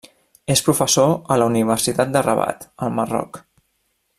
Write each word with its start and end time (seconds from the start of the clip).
És 0.53 0.61
professor 0.69 1.13
a 1.35 1.37
la 1.41 1.47
Universitat 1.51 2.15
de 2.17 2.25
Rabat, 2.29 2.67
al 2.87 2.95
Marroc. 3.01 3.43